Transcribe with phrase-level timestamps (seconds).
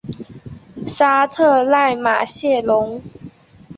[0.87, 3.03] 沙特奈马谢龙。